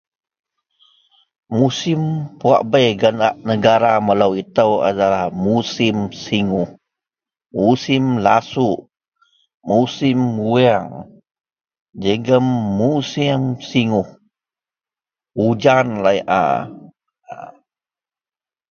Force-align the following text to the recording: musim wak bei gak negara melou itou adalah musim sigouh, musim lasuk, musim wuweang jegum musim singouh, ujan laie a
musim 1.57 2.01
wak 2.47 2.61
bei 2.71 2.87
gak 3.01 3.15
negara 3.49 3.91
melou 4.07 4.31
itou 4.43 4.71
adalah 4.89 5.25
musim 5.45 5.95
sigouh, 6.23 6.69
musim 7.59 8.03
lasuk, 8.25 8.77
musim 9.69 10.17
wuweang 10.41 10.89
jegum 12.03 12.45
musim 12.79 13.41
singouh, 13.69 14.09
ujan 15.47 15.87
laie 16.03 16.23
a 16.45 16.45